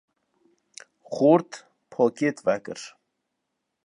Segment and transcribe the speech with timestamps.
[1.15, 1.51] ‘’Xort,
[1.91, 2.81] pakêt vekir.